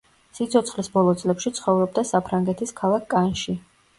[0.35, 3.55] სიცოცხლის ბოლო წლებში ცხოვრობდა საფრანგეთის ქალაქ კანში.